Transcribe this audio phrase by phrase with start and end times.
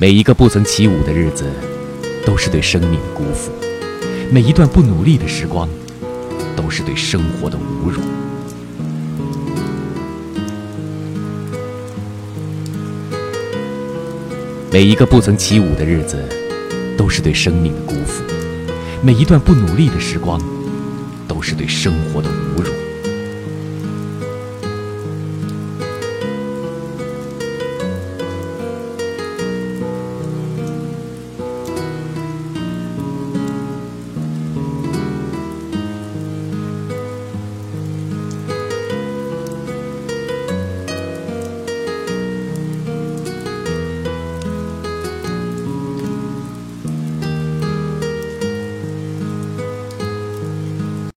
[0.00, 1.44] 每一个不曾起舞的日子
[2.24, 3.52] 都是对生命的辜负。
[4.32, 5.68] 每一段不努力的时光
[6.56, 8.00] 都是对生活的侮辱。
[14.72, 16.26] 每一个不曾起舞的日子
[16.96, 18.22] 都是对生命的辜负。
[19.02, 20.40] 每一段不努力的时光
[21.28, 22.69] 都是对生活的侮辱。